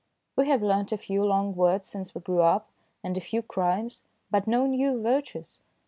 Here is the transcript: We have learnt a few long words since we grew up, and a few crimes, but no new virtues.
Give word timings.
We 0.35 0.47
have 0.47 0.63
learnt 0.63 0.91
a 0.91 0.97
few 0.97 1.23
long 1.23 1.55
words 1.55 1.87
since 1.87 2.15
we 2.15 2.21
grew 2.21 2.41
up, 2.41 2.67
and 3.03 3.15
a 3.19 3.21
few 3.21 3.43
crimes, 3.43 4.01
but 4.31 4.47
no 4.47 4.65
new 4.65 4.99
virtues. 4.99 5.59